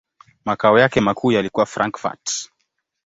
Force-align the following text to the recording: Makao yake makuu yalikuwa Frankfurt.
Makao 0.45 0.79
yake 0.79 1.01
makuu 1.01 1.31
yalikuwa 1.31 1.65
Frankfurt. 1.65 2.51